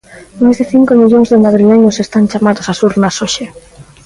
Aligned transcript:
Máis 0.43 0.57
de 0.59 0.65
cinco 0.73 0.91
millóns 1.01 1.27
de 1.33 1.41
madrileños 1.45 2.01
están 2.05 2.25
chamados 2.31 2.65
as 2.71 2.79
urnas 2.89 3.15
hoxe. 3.21 3.45